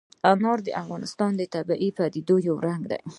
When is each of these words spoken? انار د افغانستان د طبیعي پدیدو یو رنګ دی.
انار 0.31 0.59
د 0.67 0.69
افغانستان 0.81 1.31
د 1.37 1.41
طبیعي 1.53 1.89
پدیدو 1.97 2.35
یو 2.47 2.55
رنګ 2.67 2.81
دی. 2.91 3.01